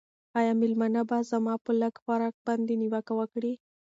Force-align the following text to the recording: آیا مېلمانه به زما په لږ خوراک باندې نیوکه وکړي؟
آیا 0.39 0.53
مېلمانه 0.61 1.01
به 1.09 1.17
زما 1.31 1.53
په 1.65 1.71
لږ 1.81 1.93
خوراک 2.03 2.35
باندې 2.47 2.73
نیوکه 2.81 3.13
وکړي؟ 3.19 3.53